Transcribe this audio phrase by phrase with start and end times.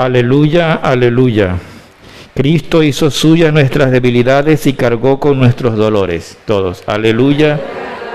[0.00, 1.58] Aleluya, aleluya.
[2.34, 6.38] Cristo hizo suya nuestras debilidades y cargó con nuestros dolores.
[6.46, 6.82] Todos.
[6.86, 7.60] Aleluya,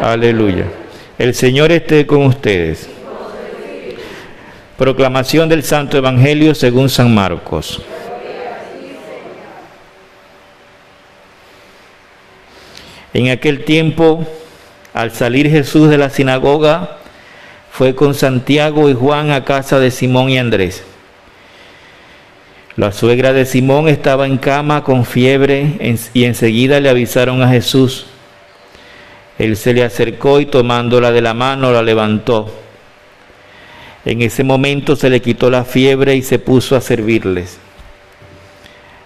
[0.02, 0.66] aleluya.
[1.20, 2.90] El Señor esté con ustedes.
[4.80, 7.80] Proclamación del Santo Evangelio según San Marcos.
[13.14, 14.26] En aquel tiempo,
[14.92, 16.98] al salir Jesús de la sinagoga,
[17.70, 20.84] fue con Santiago y Juan a casa de Simón y Andrés.
[22.78, 28.06] La suegra de Simón estaba en cama con fiebre y enseguida le avisaron a Jesús.
[29.40, 32.52] Él se le acercó y tomándola de la mano la levantó.
[34.04, 37.60] En ese momento se le quitó la fiebre y se puso a servirles.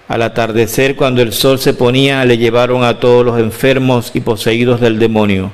[0.07, 4.81] Al atardecer, cuando el sol se ponía, le llevaron a todos los enfermos y poseídos
[4.81, 5.51] del demonio.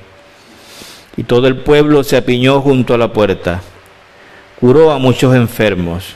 [1.17, 3.61] Y todo el pueblo se apiñó junto a la puerta.
[4.61, 6.15] Curó a muchos enfermos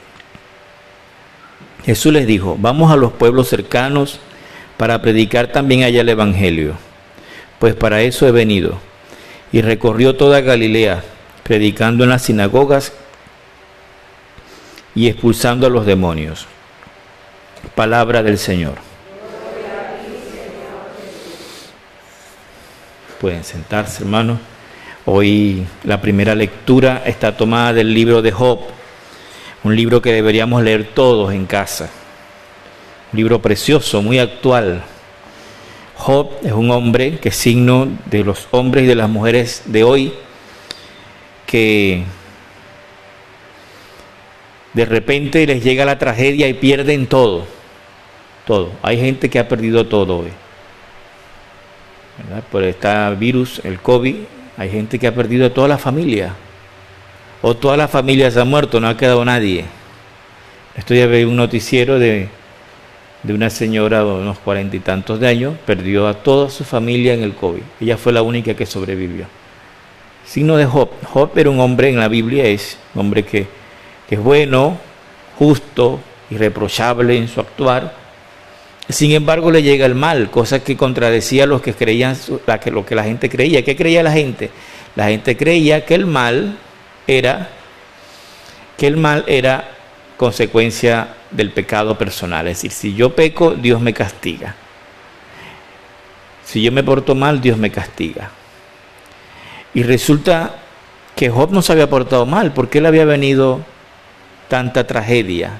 [1.85, 4.19] Jesús les dijo, vamos a los pueblos cercanos
[4.77, 6.75] para predicar también allá el Evangelio,
[7.59, 8.79] pues para eso he venido.
[9.51, 11.03] Y recorrió toda Galilea,
[11.43, 12.93] predicando en las sinagogas
[14.95, 16.47] y expulsando a los demonios.
[17.75, 18.75] Palabra del Señor.
[23.19, 24.39] Pueden sentarse, hermanos.
[25.05, 28.61] Hoy la primera lectura está tomada del libro de Job,
[29.63, 31.89] un libro que deberíamos leer todos en casa.
[33.13, 34.83] Un libro precioso, muy actual.
[35.95, 39.83] Job es un hombre que es signo de los hombres y de las mujeres de
[39.83, 40.13] hoy
[41.45, 42.03] que
[44.73, 47.45] de repente les llega la tragedia y pierden todo.
[48.45, 48.71] Todo.
[48.81, 50.29] Hay gente que ha perdido todo hoy.
[52.51, 54.15] Por este virus, el COVID,
[54.57, 56.33] hay gente que ha perdido toda la familia.
[57.41, 59.65] O toda la familia se ha muerto, no ha quedado nadie.
[60.75, 62.29] Estoy a ver un noticiero de,
[63.23, 67.13] de una señora de unos cuarenta y tantos de años, perdió a toda su familia
[67.13, 67.61] en el COVID.
[67.79, 69.25] Ella fue la única que sobrevivió.
[70.25, 70.89] Signo de Job.
[71.05, 73.47] Job era un hombre en la Biblia, es un hombre que,
[74.07, 74.77] que es bueno,
[75.37, 78.01] justo, irreprochable en su actuar,
[78.91, 82.17] sin embargo, le llega el mal, cosa que contradecía a los que creían
[82.65, 83.63] lo que la gente creía.
[83.63, 84.49] ¿Qué creía la gente?
[84.95, 86.57] La gente creía que el mal
[87.17, 87.49] era
[88.77, 89.69] que el mal era
[90.17, 94.55] consecuencia del pecado personal, es decir, si yo peco, Dios me castiga.
[96.45, 98.29] Si yo me porto mal, Dios me castiga.
[99.73, 100.55] Y resulta
[101.15, 103.61] que Job no se había portado mal, porque le había venido
[104.47, 105.51] tanta tragedia,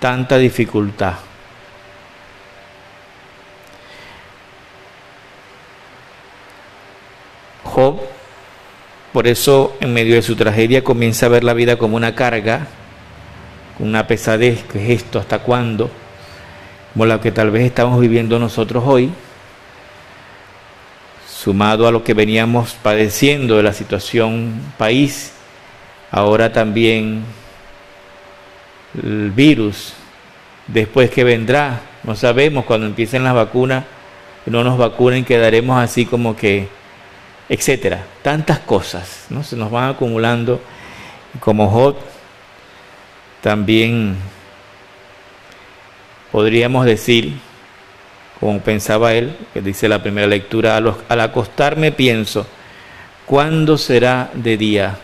[0.00, 1.14] tanta dificultad.
[7.64, 8.00] Job,
[9.16, 12.66] por eso en medio de su tragedia comienza a ver la vida como una carga,
[13.78, 15.18] una pesadez, que es esto?
[15.18, 15.90] ¿Hasta cuándo?
[16.92, 19.10] Como la que tal vez estamos viviendo nosotros hoy,
[21.26, 25.32] sumado a lo que veníamos padeciendo de la situación país,
[26.10, 27.24] ahora también
[29.02, 29.94] el virus,
[30.66, 33.84] después que vendrá, no sabemos cuando empiecen las vacunas,
[34.44, 36.68] no nos vacunen, quedaremos así como que
[37.48, 38.04] etcétera.
[38.22, 39.42] Tantas cosas, ¿no?
[39.42, 40.60] Se nos van acumulando.
[41.40, 41.96] Como Job,
[43.42, 44.16] también
[46.32, 47.34] podríamos decir,
[48.40, 52.46] como pensaba él, que dice la primera lectura, al acostarme pienso,
[53.26, 54.98] ¿cuándo será de día?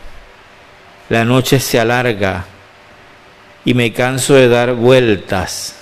[1.09, 2.47] La noche se alarga
[3.65, 5.77] y me canso de dar vueltas,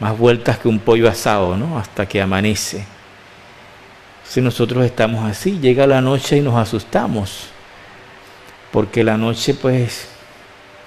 [0.00, 1.78] más vueltas que un pollo asado, ¿no?
[1.78, 2.84] Hasta que amanece.
[4.32, 7.48] Si nosotros estamos así, llega la noche y nos asustamos,
[8.70, 10.08] porque la noche pues,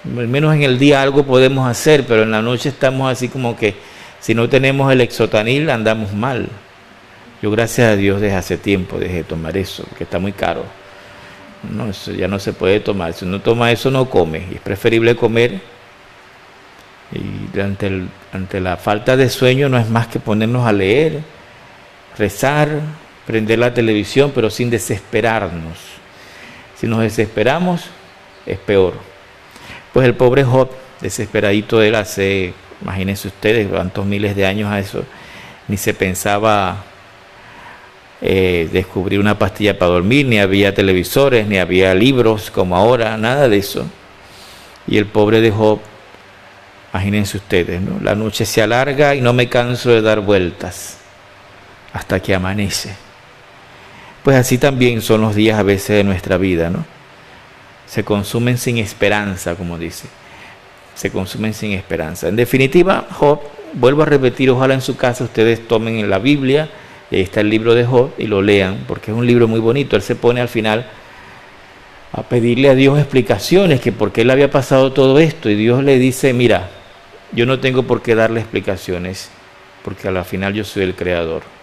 [0.04, 3.56] al menos en el día algo podemos hacer, pero en la noche estamos así como
[3.56, 3.76] que
[4.18, 6.48] si no tenemos el exotanil andamos mal.
[7.40, 10.64] Yo gracias a Dios desde hace tiempo dejé de tomar eso, que está muy caro.
[11.70, 13.12] No, eso ya no se puede tomar.
[13.12, 14.44] Si uno toma eso no come.
[14.50, 15.60] Y es preferible comer.
[17.12, 21.20] Y ante, ante la falta de sueño no es más que ponernos a leer,
[22.18, 22.80] rezar,
[23.26, 25.78] prender la televisión, pero sin desesperarnos.
[26.76, 27.86] Si nos desesperamos,
[28.46, 28.94] es peor.
[29.92, 30.70] Pues el pobre Job,
[31.00, 35.04] desesperadito él hace, imagínense ustedes, cuántos miles de años a eso,
[35.68, 36.84] ni se pensaba
[38.20, 43.48] eh, descubrir una pastilla para dormir, ni había televisores, ni había libros como ahora, nada
[43.48, 43.86] de eso.
[44.86, 45.80] Y el pobre de Job,
[46.92, 47.98] imagínense ustedes, ¿no?
[48.00, 50.98] la noche se alarga y no me canso de dar vueltas
[51.92, 53.05] hasta que amanece.
[54.26, 56.84] Pues así también son los días a veces de nuestra vida, ¿no?
[57.86, 60.08] Se consumen sin esperanza, como dice.
[60.96, 62.26] Se consumen sin esperanza.
[62.26, 63.38] En definitiva, Job,
[63.74, 66.68] vuelvo a repetir, ojalá en su casa ustedes tomen en la Biblia,
[67.12, 69.94] ahí está el libro de Job, y lo lean, porque es un libro muy bonito.
[69.94, 70.88] Él se pone al final
[72.10, 75.84] a pedirle a Dios explicaciones, que por qué le había pasado todo esto, y Dios
[75.84, 76.68] le dice, mira,
[77.30, 79.30] yo no tengo por qué darle explicaciones,
[79.84, 81.55] porque al final yo soy el creador.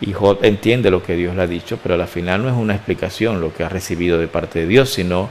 [0.00, 2.74] Y Job entiende lo que Dios le ha dicho, pero al final no es una
[2.74, 5.28] explicación lo que ha recibido de parte de Dios, sino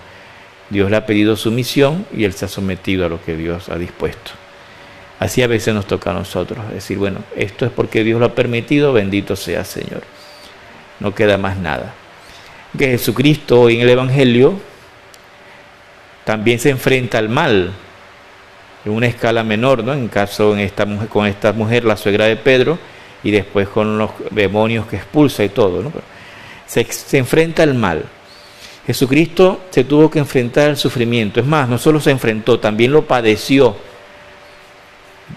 [0.69, 3.69] Dios le ha pedido su misión y él se ha sometido a lo que Dios
[3.69, 4.31] ha dispuesto.
[5.19, 8.35] Así a veces nos toca a nosotros decir, bueno, esto es porque Dios lo ha
[8.35, 10.03] permitido, bendito sea Señor.
[10.99, 11.93] No queda más nada.
[12.77, 14.59] Que Jesucristo en el Evangelio
[16.23, 17.71] también se enfrenta al mal
[18.85, 19.93] en una escala menor, ¿no?
[19.93, 22.77] En caso en esta mujer, con esta mujer, la suegra de Pedro,
[23.23, 25.91] y después con los demonios que expulsa y todo.
[26.65, 26.85] se,
[27.17, 28.05] enfrenta al mal.
[28.85, 31.39] Jesucristo se tuvo que enfrentar al sufrimiento.
[31.39, 33.75] Es más, no solo se enfrentó, también lo padeció.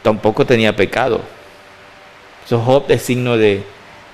[0.02, 1.20] Tampoco tenía pecado.
[2.44, 3.62] Eso Job es signo de,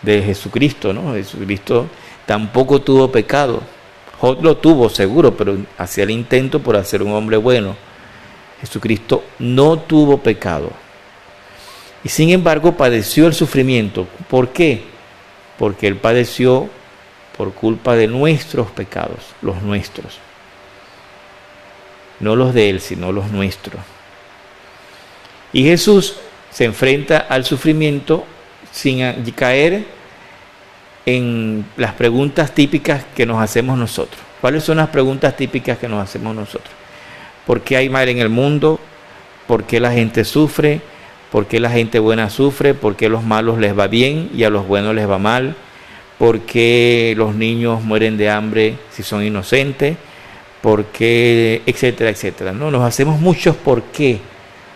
[0.03, 1.15] de Jesucristo, ¿no?
[1.15, 1.87] Jesucristo
[2.27, 3.63] tampoco tuvo pecado.
[4.21, 7.77] Job lo tuvo seguro, pero hacía el intento por hacer un hombre bueno.
[8.61, 10.71] Jesucristo no tuvo pecado.
[12.09, 14.07] Y sin embargo padeció el sufrimiento.
[14.31, 14.81] ¿Por qué?
[15.59, 16.71] Porque Él padeció
[17.37, 20.17] por culpa de nuestros pecados, los nuestros.
[22.19, 23.83] No los de Él, sino los nuestros.
[25.53, 26.17] Y Jesús
[26.51, 28.25] se enfrenta al sufrimiento
[28.73, 29.03] sin
[29.33, 29.85] caer
[31.05, 34.19] en las preguntas típicas que nos hacemos nosotros.
[34.41, 36.73] ¿Cuáles son las preguntas típicas que nos hacemos nosotros?
[37.47, 38.81] ¿Por qué hay mal en el mundo?
[39.47, 40.81] ¿Por qué la gente sufre?
[41.31, 42.75] ¿Por qué la gente buena sufre?
[42.75, 45.55] ¿Por qué los malos les va bien y a los buenos les va mal?
[46.19, 49.97] ¿Por qué los niños mueren de hambre si son inocentes?
[50.61, 51.63] ¿Por qué?
[51.67, 52.53] Etcétera, etcétera.
[52.53, 54.19] No, nos hacemos muchos por qué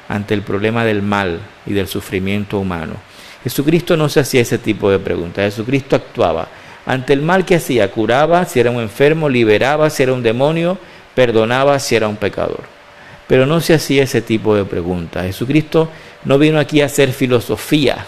[0.08, 2.94] ante el problema del mal y del sufrimiento humano.
[3.43, 5.44] Jesucristo no se hacía ese tipo de preguntas.
[5.44, 6.48] Jesucristo actuaba
[6.84, 10.78] ante el mal que hacía, curaba si era un enfermo, liberaba si era un demonio,
[11.14, 12.64] perdonaba si era un pecador.
[13.28, 15.25] Pero no se hacía ese tipo de preguntas.
[15.25, 15.88] Jesucristo
[16.24, 18.06] no vino aquí a hacer filosofía.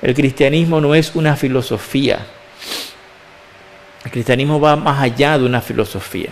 [0.00, 2.26] El cristianismo no es una filosofía.
[4.04, 6.30] El cristianismo va más allá de una filosofía.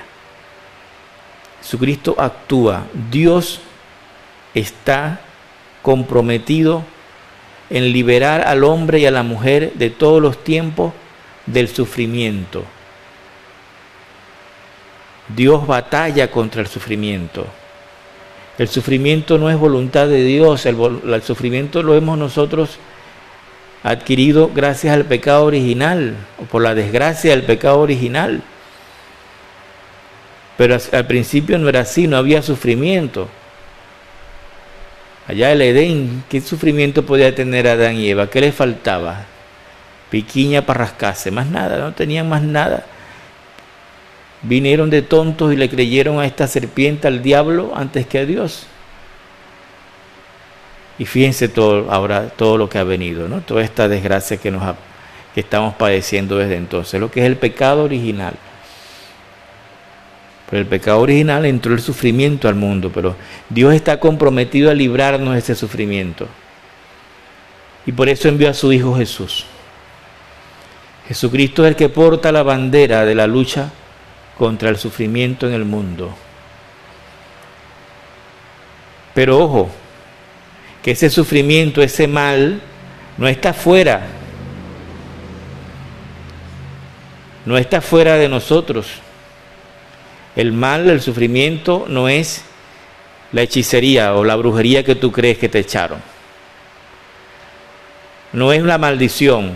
[1.62, 2.84] Jesucristo actúa.
[3.10, 3.60] Dios
[4.54, 5.20] está
[5.82, 6.82] comprometido
[7.68, 10.92] en liberar al hombre y a la mujer de todos los tiempos
[11.46, 12.64] del sufrimiento.
[15.28, 17.46] Dios batalla contra el sufrimiento.
[18.60, 20.76] El sufrimiento no es voluntad de Dios, el,
[21.22, 22.76] sufrimiento lo hemos nosotros
[23.82, 28.42] adquirido gracias al pecado original o por la desgracia del pecado original.
[30.58, 33.30] Pero al principio no era así, no había sufrimiento.
[35.26, 38.28] Allá el Edén, ¿qué sufrimiento podía tener Adán y Eva?
[38.28, 39.24] ¿Qué les faltaba?
[40.10, 42.84] Piquiña para rascarse, más nada, no tenían más nada
[44.42, 48.66] vinieron de tontos y le creyeron a esta serpiente, al diablo, antes que a Dios.
[50.98, 53.40] Y fíjense todo, ahora todo lo que ha venido, ¿no?
[53.40, 54.62] Toda esta desgracia que, nos
[55.34, 58.34] que estamos padeciendo desde entonces, lo que es el pecado original.
[60.48, 63.14] Por el pecado original entró el sufrimiento al mundo, pero
[63.48, 66.26] Dios está comprometido a librarnos de ese sufrimiento.
[67.86, 69.46] Y por eso envió a su Hijo Jesús.
[71.06, 73.70] Jesucristo es el que porta la bandera de la lucha
[74.40, 76.16] contra el sufrimiento en el mundo.
[79.12, 79.70] Pero ojo,
[80.82, 82.62] que ese sufrimiento, ese mal,
[83.18, 84.00] no está fuera.
[87.44, 88.86] No está fuera de nosotros.
[90.34, 92.42] El mal, el sufrimiento no es
[93.32, 96.00] la hechicería o la brujería que tú crees que te echaron.
[98.32, 99.52] No es la maldición.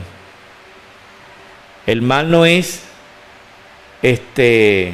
[1.86, 2.82] El mal no es
[4.04, 4.92] este,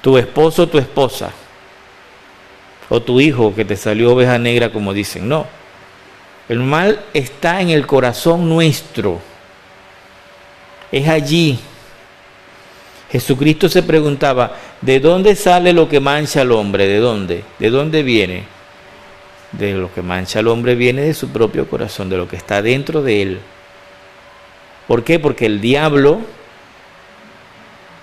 [0.00, 1.30] tu esposo o tu esposa,
[2.88, 5.28] o tu hijo que te salió oveja negra, como dicen.
[5.28, 5.46] No,
[6.48, 9.20] el mal está en el corazón nuestro,
[10.90, 11.60] es allí.
[13.12, 16.88] Jesucristo se preguntaba, ¿de dónde sale lo que mancha al hombre?
[16.88, 17.44] ¿De dónde?
[17.60, 18.42] ¿De dónde viene?
[19.52, 22.62] De lo que mancha al hombre viene de su propio corazón, de lo que está
[22.62, 23.40] dentro de él.
[24.88, 25.20] ¿Por qué?
[25.20, 26.20] Porque el diablo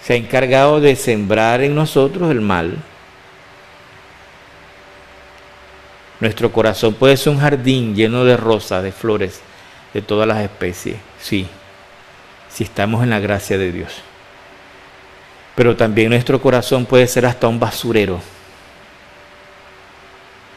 [0.04, 2.78] se ha encargado de sembrar en nosotros el mal.
[6.20, 9.42] Nuestro corazón puede ser un jardín lleno de rosas, de flores,
[9.94, 11.48] de todas las especies, sí,
[12.50, 14.02] si estamos en la gracia de Dios.
[15.56, 18.20] Pero también nuestro corazón puede ser hasta un basurero,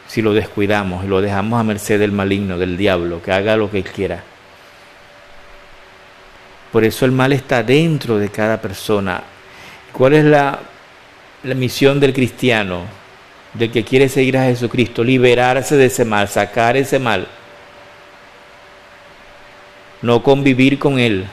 [0.07, 3.71] si lo descuidamos y lo dejamos a merced del maligno, del diablo, que haga lo
[3.71, 4.23] que quiera.
[6.71, 9.23] Por eso el mal está dentro de cada persona.
[9.97, 10.59] ¿Cuál es la,
[11.55, 12.81] misión del cristiano,
[13.55, 15.03] del que quiere seguir a Jesucristo?
[15.03, 17.27] Liberarse de ese mal, sacar ese mal.
[20.03, 21.25] No convivir con él.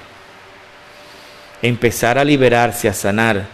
[1.61, 3.45] Empezar a liberarse, a sanar.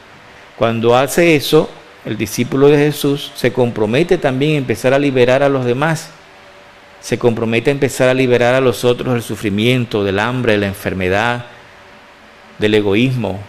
[0.57, 1.69] Cuando hace eso,
[2.05, 6.11] el discípulo de Jesús se compromete también a empezar a liberar a los demás.
[7.01, 10.67] Se compromete a empezar a liberar a los otros del sufrimiento, del hambre, de la
[10.69, 11.47] enfermedad,
[12.61, 13.41] del egoísmo.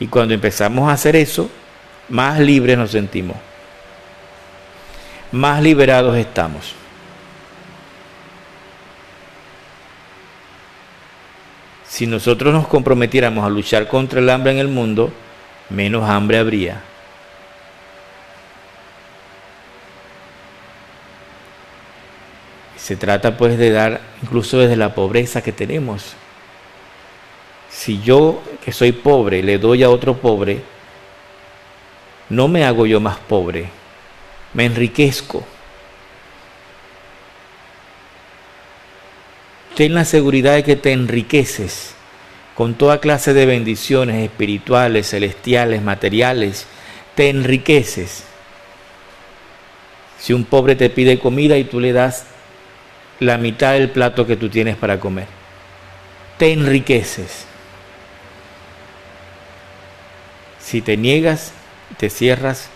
[0.00, 1.50] Y cuando empezamos a hacer eso,
[2.08, 3.36] más libres nos sentimos,
[5.32, 6.74] más liberados estamos.
[11.88, 15.12] Si nosotros nos comprometiéramos a luchar contra el hambre en el mundo,
[15.68, 16.80] menos hambre habría.
[22.76, 26.14] Se trata pues de dar incluso desde la pobreza que tenemos.
[27.78, 30.60] Si yo que soy pobre le doy a otro pobre,
[32.28, 33.68] no me hago yo más pobre,
[34.52, 35.46] me enriquezco.
[39.76, 41.94] Ten la seguridad de que te enriqueces
[42.56, 46.66] con toda clase de bendiciones espirituales, celestiales, materiales,
[47.14, 48.24] te enriqueces.
[50.18, 52.24] Si un pobre te pide comida y tú le das
[53.20, 55.28] la mitad del plato que tú tienes para comer.
[56.38, 57.46] Te enriqueces.
[60.68, 61.52] Si te niegas,
[61.96, 62.68] te cierras,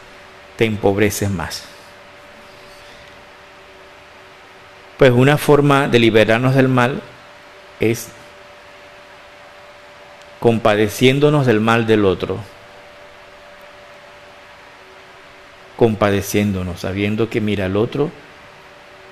[0.57, 1.65] te empobreces más.
[4.97, 7.03] Pues una forma de liberarnos del mal
[7.81, 8.09] es
[10.41, 12.39] compadeciéndonos del mal del otro.
[15.77, 18.11] Compadeciéndonos, sabiendo que mira al otro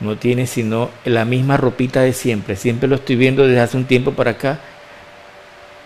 [0.01, 2.57] no tiene sino la misma ropita de siempre.
[2.57, 4.59] Siempre lo estoy viendo desde hace un tiempo para acá.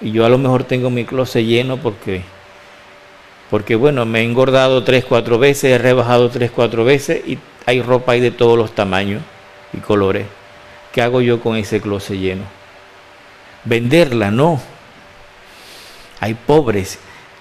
[0.00, 2.22] Y yo a lo mejor tengo mi closet lleno porque,
[3.54, 7.82] porque bueno, me he engordado tres, cuatro veces, he rebajado tres, cuatro veces y hay
[7.82, 9.22] ropa ahí de todos los tamaños
[9.72, 10.26] y colores.
[10.92, 12.42] ¿Qué hago yo con ese closet lleno?
[13.64, 14.60] Venderla, no.
[16.18, 16.98] Hay pobres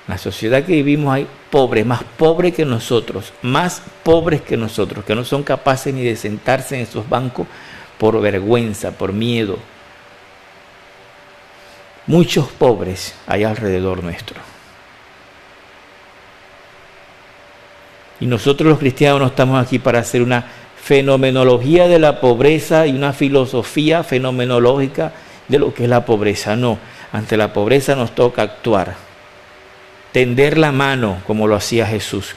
[0.07, 5.15] la sociedad que vivimos hay pobres, más pobres que nosotros, más pobres que nosotros, que
[5.15, 7.47] no son capaces ni de sentarse en esos bancos
[7.97, 9.57] por vergüenza, por miedo.
[12.05, 14.52] Muchos pobres hay alrededor nuestro.
[18.23, 20.45] Y nosotros los cristianos no estamos aquí para hacer una
[20.81, 25.11] fenomenología de la pobreza y una filosofía fenomenológica
[25.49, 26.55] de lo que es la pobreza.
[26.55, 26.77] No,
[27.11, 28.95] ante la pobreza nos toca actuar
[30.13, 32.35] tender la mano como lo hacía Jesús.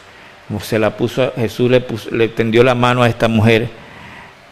[0.61, 3.69] Se la puso, Jesús le, le tendió la mano a esta mujer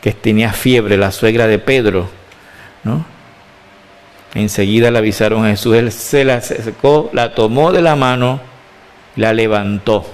[0.01, 2.09] que tenía fiebre, la suegra de Pedro,
[2.85, 3.05] ¿no?
[4.35, 8.39] Enseguida le avisaron a Jesús, él se la acercó, la tomó de la mano,
[9.17, 10.14] la levantó.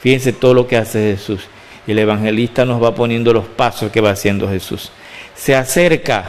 [0.00, 1.42] Fíjense todo lo que hace Jesús.
[1.86, 4.92] Y el evangelista nos va poniendo los pasos que va haciendo Jesús.
[5.34, 6.26] Se acerca.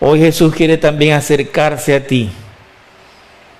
[0.00, 2.30] Hoy Jesús quiere también acercarse a ti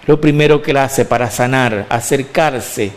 [0.09, 2.93] lo primero que él hace para sanar, acercarse.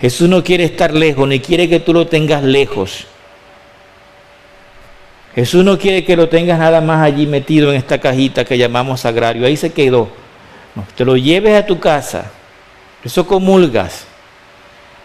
[0.00, 3.06] Jesús no quiere estar lejos, ni quiere que tú lo tengas lejos.
[5.36, 9.02] Jesús no quiere que lo tengas nada más allí metido en esta cajita que llamamos
[9.02, 9.46] sagrario.
[9.46, 10.08] Ahí se quedó.
[10.96, 12.32] te lo lleves a tu casa.
[13.04, 14.05] Eso comulgas.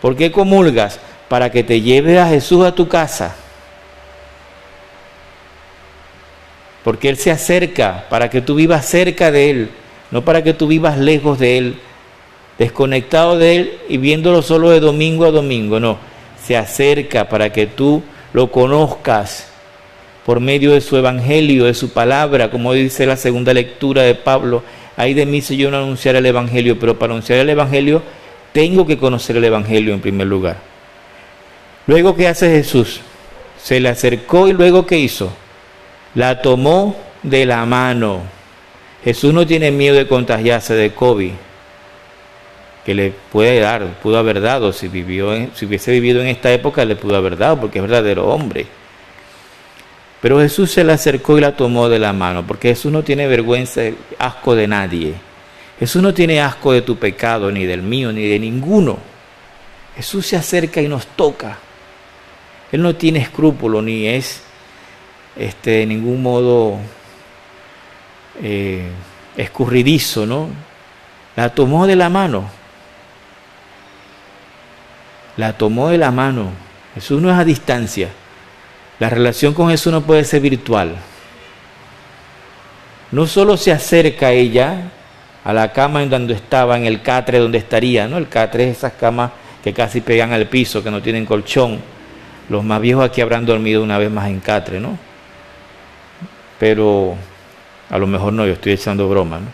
[0.01, 0.99] ¿Por qué comulgas?
[1.29, 3.35] Para que te lleves a Jesús a tu casa.
[6.83, 9.69] Porque Él se acerca, para que tú vivas cerca de Él
[10.11, 11.75] no para que tú vivas lejos de Él,
[12.59, 15.97] desconectado de Él y viéndolo solo de domingo a domingo, no,
[16.43, 18.03] se acerca para que tú
[18.33, 19.47] lo conozcas
[20.25, 24.63] por medio de su evangelio, de su palabra, como dice la segunda lectura de Pablo,
[24.97, 28.03] hay de mí si yo no anunciar el evangelio, pero para anunciar el evangelio
[28.53, 30.57] tengo que conocer el evangelio en primer lugar.
[31.87, 33.01] Luego, ¿qué hace Jesús?
[33.61, 35.31] Se le acercó y luego, ¿qué hizo?
[36.15, 38.21] La tomó de la mano
[39.03, 41.31] Jesús no tiene miedo de contagiarse de COVID,
[42.85, 46.85] que le puede dar, pudo haber dado, si, vivió si hubiese vivido en esta época
[46.85, 48.67] le pudo haber dado, porque es verdadero hombre.
[50.21, 53.27] Pero Jesús se le acercó y la tomó de la mano, porque Jesús no tiene
[53.27, 53.81] vergüenza,
[54.19, 55.13] asco de nadie.
[55.81, 58.99] Jesús no tiene asco de tu pecado, ni del mío, ni de ninguno.
[59.95, 61.57] Jesús se acerca y nos toca.
[62.71, 64.43] Él no tiene escrúpulo, ni es
[65.35, 66.77] este, de ningún modo
[68.43, 68.91] eh,
[69.35, 70.49] escurridizo, ¿no?
[71.35, 72.47] La tomó de la mano.
[75.35, 76.51] La tomó de la mano.
[76.93, 78.09] Jesús no es a distancia.
[78.99, 80.95] La relación con Jesús no puede ser virtual.
[83.09, 84.91] No solo se acerca a ella,
[85.43, 88.17] a la cama en donde estaba, en el catre donde estaría, ¿no?
[88.17, 89.31] El catre es esas camas
[89.63, 91.79] que casi pegan al piso, que no tienen colchón.
[92.49, 94.97] Los más viejos aquí habrán dormido una vez más en catre, ¿no?
[96.59, 97.15] Pero
[97.89, 99.47] a lo mejor no, yo estoy echando broma, ¿no?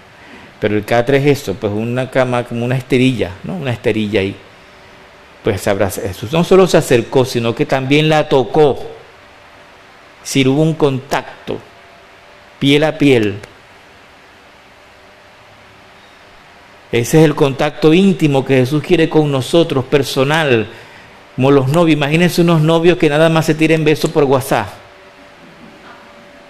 [0.60, 3.56] Pero el catre es eso, pues una cama como una esterilla, ¿no?
[3.56, 4.36] Una esterilla ahí.
[5.44, 8.77] Pues Jesús no solo se acercó, sino que también la tocó.
[10.24, 11.58] Si hubo un contacto,
[12.60, 13.39] piel a piel.
[17.00, 20.68] Ese es el contacto íntimo que Jesús quiere con nosotros, personal,
[21.36, 21.98] como los novios.
[21.98, 24.68] Imagínense unos novios que nada más se tiren besos por WhatsApp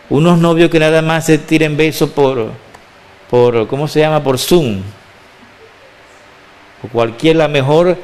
[0.09, 2.51] unos novios que nada más se tiren besos por,
[3.29, 4.23] por, ¿cómo se llama?
[4.23, 4.81] Por Zoom.
[6.83, 7.97] O cualquier, la mejor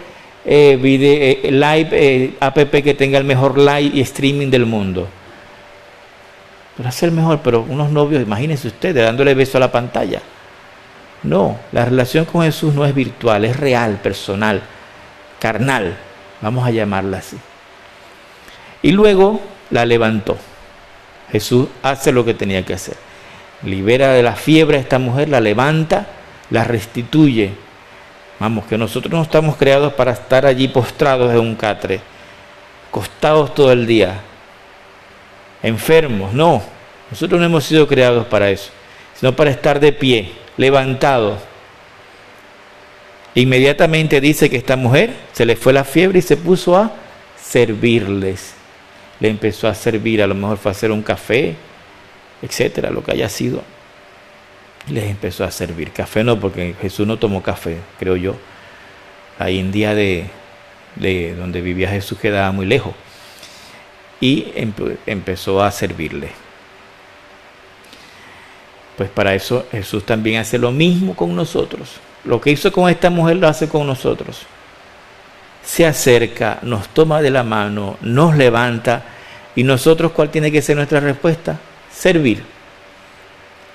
[0.46, 5.08] eh, eh, live eh, app que tenga el mejor live y streaming del mundo.
[6.76, 10.22] Pero es el mejor, pero unos novios, imagínense ustedes, dándole beso a la pantalla.
[11.24, 14.62] No, la relación con Jesús no es virtual, es real, personal,
[15.40, 15.96] carnal,
[16.42, 17.38] vamos a llamarla así.
[18.82, 19.40] Y luego
[19.70, 20.38] la levantó.
[21.32, 22.98] Jesús hace lo que tenía que hacer.
[23.64, 26.06] Libera de la fiebre a esta mujer, la levanta,
[26.50, 27.54] la restituye.
[28.40, 32.02] Vamos, que nosotros no estamos creados para estar allí postrados en un catre,
[32.92, 34.20] costados todo el día,
[35.62, 36.62] enfermos, no.
[37.10, 38.72] Nosotros no hemos sido creados para eso,
[39.14, 41.40] sino para estar de pie, levantados.
[43.36, 46.92] Inmediatamente dice que esta mujer se le fue la fiebre y se puso a
[47.42, 48.56] servirles
[49.24, 51.56] le empezó a servir, a lo mejor fue a hacer un café,
[52.42, 53.64] etcétera, lo que haya sido.
[54.90, 55.92] Les empezó a servir.
[55.92, 58.36] Café no, porque Jesús no tomó café, creo yo.
[59.40, 60.26] La India de,
[60.96, 62.94] de donde vivía Jesús quedaba muy lejos.
[64.20, 64.52] Y
[65.06, 66.28] empezó a servirle.
[68.98, 72.00] Pues para eso Jesús también hace lo mismo con nosotros.
[72.26, 74.44] Lo que hizo con esta mujer lo hace con nosotros.
[75.64, 79.04] Se acerca, nos toma de la mano, nos levanta
[79.56, 81.60] ¿Y nosotros cuál tiene que ser nuestra respuesta?
[81.92, 82.44] Servir.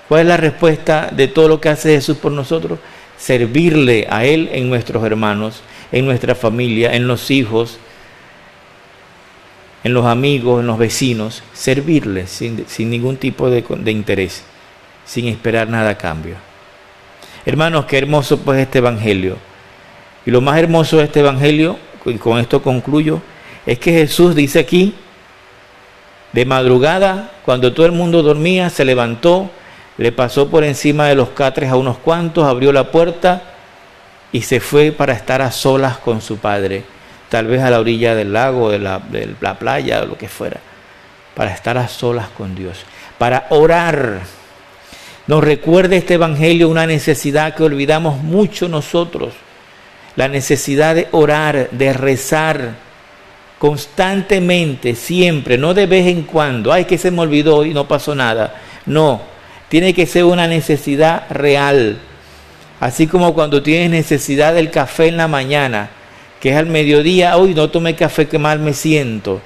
[0.09, 2.79] ¿Cuál es la respuesta de todo lo que hace Jesús por nosotros?
[3.17, 5.61] Servirle a Él en nuestros hermanos,
[5.93, 7.79] en nuestra familia, en los hijos,
[9.85, 11.43] en los amigos, en los vecinos.
[11.53, 14.43] Servirle sin, ningún tipo de, de interés,
[15.09, 16.37] sin esperar nada a cambio.
[17.47, 19.39] Hermanos, qué hermoso pues este Evangelio.
[20.27, 23.23] Y lo más hermoso de este Evangelio, y con esto concluyo,
[23.65, 24.95] es que Jesús dice aquí,
[26.35, 29.51] de madrugada, cuando todo el mundo dormía, se levantó,
[29.97, 33.43] le pasó por encima de los catres a unos cuantos, abrió la puerta
[34.31, 36.85] y se fue para estar a solas con su padre,
[37.31, 40.29] tal vez a la orilla del lago, de la, de la playa o lo que
[40.29, 40.61] fuera,
[41.35, 42.85] para estar a solas con Dios,
[43.17, 44.21] para orar.
[45.29, 49.35] Nos recuerda este Evangelio una necesidad que olvidamos mucho nosotros,
[50.17, 52.71] la necesidad de orar, de rezar,
[53.59, 58.15] constantemente, siempre, no de vez en cuando, ay que se me olvidó y no pasó
[58.15, 58.55] nada.
[58.87, 59.21] No,
[59.69, 61.99] tiene que ser una necesidad real.
[62.81, 65.91] Así como cuando tienes necesidad del café en la mañana,
[66.41, 69.43] que es al mediodía, hoy no tomé café, que mal me siento.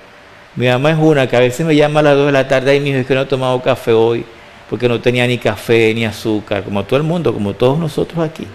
[0.55, 2.77] Mi mamá es una que a veces me llama a las 2 de la tarde
[2.77, 4.25] y me dice que no he tomado café hoy,
[4.73, 8.47] porque no tenía ni café ni azúcar, como todo el mundo, como todos nosotros aquí.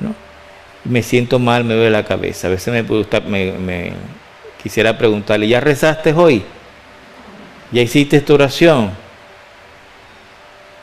[0.00, 0.14] ¿no?
[0.86, 2.46] Me siento mal, me duele la cabeza.
[2.46, 2.82] A veces me,
[3.28, 3.92] me, me
[4.62, 6.42] quisiera preguntarle, ¿ya rezaste hoy?
[7.70, 8.92] ¿Ya hiciste tu oración?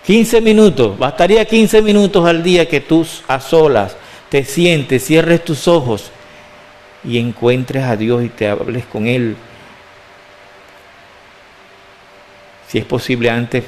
[0.05, 3.97] 15 minutos, bastaría 15 minutos al día que tú a solas
[4.29, 6.11] te sientes, cierres tus ojos
[7.03, 9.35] y encuentres a Dios y te hables con Él.
[12.67, 13.63] Si es posible antes,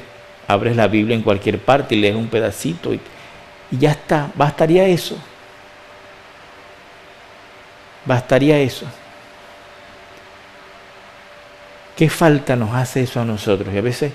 [0.46, 3.00] abres la Biblia en cualquier parte y lees un pedacito y,
[3.70, 5.18] ya está, bastaría eso.
[8.04, 8.86] Bastaría eso.
[11.96, 13.74] ¿Qué falta nos hace eso a nosotros?
[13.74, 14.12] Y a veces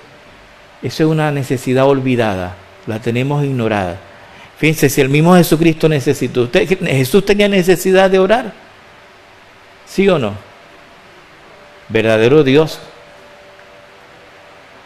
[0.82, 2.56] eso es una necesidad olvidada.
[2.86, 3.98] la tenemos ignorada.
[4.58, 8.52] Fíjense, si el mismo Jesucristo necesitó, ¿usted, Jesús tenía necesidad de orar,
[9.86, 10.34] ¿sí o no?
[11.88, 12.80] Verdadero Dios.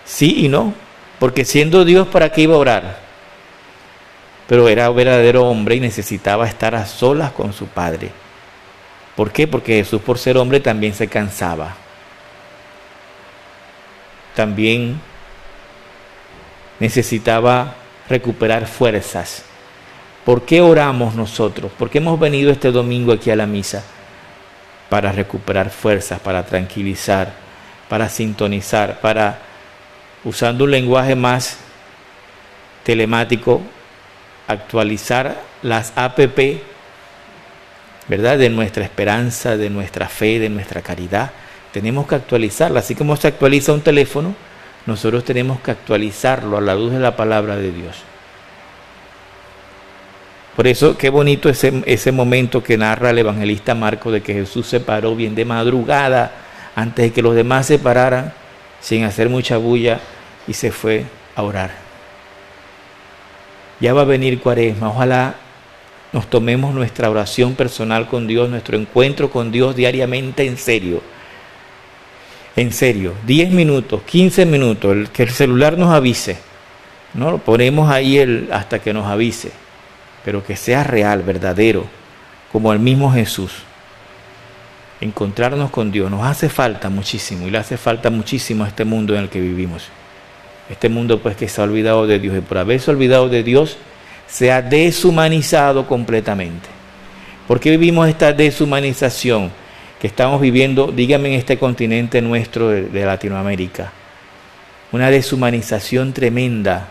[0.04, 0.72] Sí y no,
[1.18, 2.98] porque siendo Dios, ¿para qué iba a orar?
[4.46, 8.10] Pero era verdadero hombre y necesitaba estar a solas con su Padre.
[9.16, 9.46] ¿Por qué?
[9.46, 11.74] Porque Jesús por ser hombre también se cansaba.
[14.34, 15.00] También
[16.78, 17.74] necesitaba
[18.08, 19.44] recuperar fuerzas.
[20.24, 21.72] ¿Por qué oramos nosotros?
[21.78, 23.82] ¿Por qué hemos venido este domingo aquí a la misa?
[24.90, 27.32] Para recuperar fuerzas, para tranquilizar,
[27.88, 29.38] para sintonizar, para,
[30.26, 31.56] usando un lenguaje más
[32.82, 33.62] telemático,
[34.48, 36.60] actualizar las APP,
[38.08, 38.36] ¿verdad?
[38.36, 41.30] De nuestra esperanza, de nuestra fe, de nuestra caridad.
[41.72, 44.34] Tenemos que actualizarla, así como se actualiza un teléfono,
[44.84, 47.96] nosotros tenemos que actualizarlo a la luz de la palabra de Dios.
[50.56, 54.66] Por eso, qué bonito ese, ese momento que narra el evangelista Marco de que Jesús
[54.66, 56.32] se paró bien de madrugada,
[56.74, 58.32] antes de que los demás se pararan,
[58.80, 60.00] sin hacer mucha bulla,
[60.46, 61.04] y se fue
[61.34, 61.70] a orar.
[63.80, 65.34] Ya va a venir cuaresma, ojalá
[66.12, 71.02] nos tomemos nuestra oración personal con Dios, nuestro encuentro con Dios diariamente en serio
[72.56, 76.38] en serio, 10 minutos, 15 minutos, que el celular nos avise.
[77.12, 79.52] No lo ponemos ahí el, hasta que nos avise,
[80.24, 81.84] pero que sea real, verdadero,
[82.50, 83.52] como el mismo Jesús.
[85.02, 89.14] Encontrarnos con Dios nos hace falta muchísimo y le hace falta muchísimo a este mundo
[89.14, 89.88] en el que vivimos.
[90.70, 93.76] Este mundo pues que se ha olvidado de Dios y por haberse olvidado de Dios
[94.26, 96.68] se ha deshumanizado completamente.
[97.46, 99.50] ¿Por qué vivimos esta deshumanización?
[100.00, 103.92] que estamos viviendo, dígame, en este continente nuestro de, Latinoamérica.
[104.92, 106.88] Una deshumanización tremenda.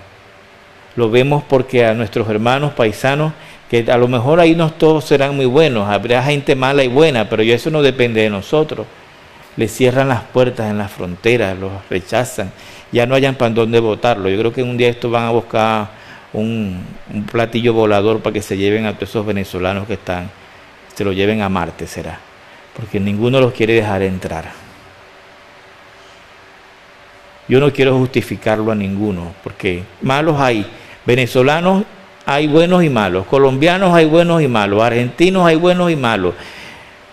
[0.96, 3.34] Lo vemos porque a nuestros hermanos paisanos,
[3.70, 7.30] que a lo mejor ahí no todos serán muy buenos, habrá gente mala y buena,
[7.30, 8.88] pero eso no depende de nosotros.
[9.58, 12.52] Les cierran las puertas en las fronteras, los rechazan,
[12.92, 14.30] ya no hayan para dónde votarlo.
[14.30, 15.90] Yo creo que un día estos van a buscar
[16.34, 20.30] un, un platillo volador para que se lleven a todos esos venezolanos que están,
[20.94, 22.20] se lo lleven a Marte, será
[22.76, 24.52] porque ninguno los quiere dejar entrar.
[27.48, 30.66] Yo no quiero justificarlo a ninguno, porque malos hay,
[31.06, 31.84] venezolanos
[32.26, 36.34] hay buenos y malos, colombianos hay buenos y malos, argentinos hay buenos y malos,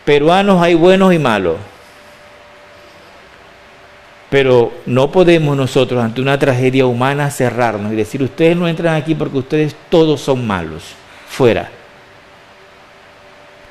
[0.05, 1.57] peruanos hay buenos y malos.
[4.33, 9.14] Pero no podemos nosotros ante una tragedia humana cerrarnos y decir, ustedes no entran aquí
[9.14, 10.85] porque ustedes todos son malos,
[11.29, 11.71] fuera.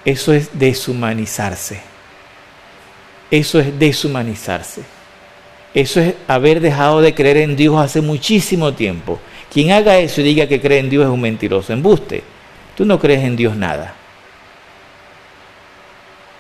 [0.06, 1.82] Eso es deshumanizarse.
[3.32, 4.84] Eso es deshumanizarse.
[5.74, 9.20] Eso es haber dejado de creer en Dios hace muchísimo tiempo.
[9.52, 11.74] Quien haga eso y diga que cree en Dios es un mentiroso.
[11.74, 12.22] Embuste.
[12.78, 13.96] Tú no crees en Dios nada.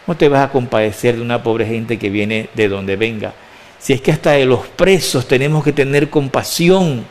[0.06, 3.34] ¿Cómo te vas a compadecer de una pobre gente que viene de donde venga?
[3.82, 7.04] Si es que hasta de los presos tenemos que tener compasión.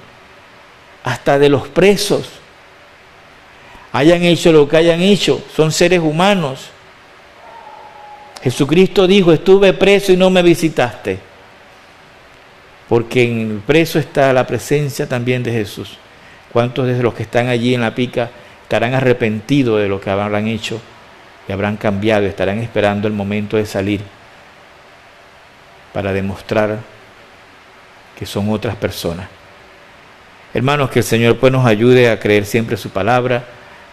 [1.03, 2.29] Hasta de los presos
[3.93, 6.69] hayan hecho lo que hayan hecho, son seres humanos.
[8.43, 11.19] Jesucristo dijo, estuve preso y no me visitaste,
[12.89, 15.99] porque en el preso está la presencia también de Jesús.
[16.53, 18.31] ¿Cuántos de los que están allí en la pica
[18.63, 20.81] estarán arrepentidos de lo que habrán hecho
[21.49, 24.01] y habrán cambiado, estarán esperando el momento de salir
[25.93, 26.79] para demostrar
[28.19, 29.29] que son otras personas?
[30.53, 33.45] Hermanos, que el Señor pues nos ayude a creer siempre su palabra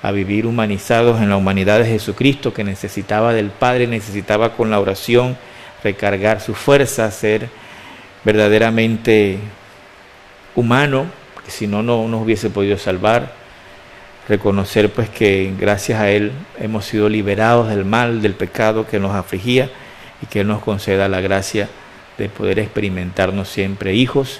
[0.02, 4.80] a vivir humanizados en la humanidad de Jesucristo que necesitaba del Padre, necesitaba con la
[4.80, 5.38] oración
[5.84, 7.50] recargar su fuerza, ser
[8.24, 9.38] verdaderamente
[10.56, 13.32] humano, porque si no, no nos hubiese podido salvar,
[14.28, 19.16] reconocer pues que gracias a Él hemos sido liberados del mal, del pecado que nos
[19.16, 19.70] afligía
[20.22, 21.70] y que Él nos conceda la gracia
[22.18, 24.40] de poder experimentarnos siempre hijos,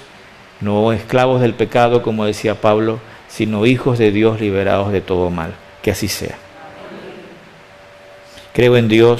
[0.60, 5.54] no esclavos del pecado, como decía Pablo, sino hijos de Dios liberados de todo mal.
[5.82, 6.36] Que así sea.
[8.52, 9.16] Creo en Dios